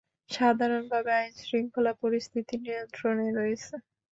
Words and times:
সাধারণভাবে 0.31 1.11
আইনশৃঙ্খলা 1.15 1.91
পরিস্থিতি 2.01 2.55
নিয়ন্ত্রণে 2.63 3.27
রয়েছে। 3.37 3.73